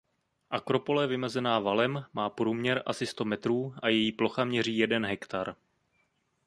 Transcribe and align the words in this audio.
Akropole 0.49 1.07
vymezená 1.07 1.59
valem 1.59 2.05
má 2.13 2.29
průměr 2.29 2.83
asi 2.85 3.05
sto 3.05 3.25
metrů 3.25 3.73
a 3.83 3.87
její 3.87 4.11
plocha 4.11 4.45
měří 4.45 4.77
jeden 4.77 5.05
hektar. 5.05 5.55